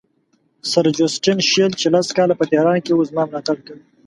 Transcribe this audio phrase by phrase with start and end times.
[0.71, 3.83] سر جوسټین شیل چې لس کاله په تهران کې وو زما ملاتړ کوي.